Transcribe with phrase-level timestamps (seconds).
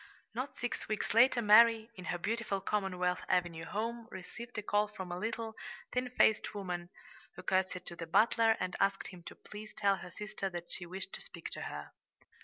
[0.33, 5.11] Not six weeks later Mary, in her beautiful Commonwealth Avenue home, received a call from
[5.11, 5.53] a little,
[5.93, 6.89] thin faced woman,
[7.35, 10.87] who curtsied to the butler and asked him to please tell her sister that she
[10.87, 11.91] wished to speak to her.